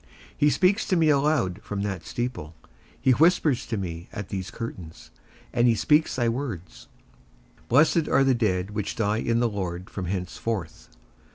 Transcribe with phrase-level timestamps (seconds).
[0.35, 2.55] He speaks to me aloud from that steeple;
[2.99, 5.11] he whispers to me at these curtains,
[5.53, 6.87] and he speaks thy words:
[7.69, 10.89] Blessed are the dead which die in the Lord from henceforth.